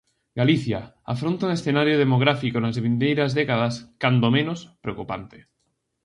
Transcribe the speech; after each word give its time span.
Galicia, 0.39 0.79
afronta 1.13 1.45
un 1.47 1.51
escenario 1.57 1.95
demográfico 2.03 2.57
nas 2.61 2.79
vindeiras 2.85 3.31
décadas 3.39 3.73
cando 4.01 4.33
menos 4.37 4.59
preocupante. 4.83 5.37